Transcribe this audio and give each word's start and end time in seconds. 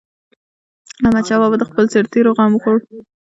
احمدشاه 1.05 1.39
بابا 1.41 1.51
به 1.57 1.57
د 1.59 1.63
خپلو 1.69 1.87
سرتيرو 1.95 2.35
غم 2.37 2.53
خوړ. 2.61 2.75